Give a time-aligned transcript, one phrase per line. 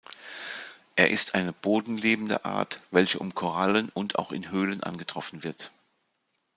[0.95, 5.71] Er ist eine bodenlebende Art, welche um Korallen und auch in Höhlen angetroffen wird.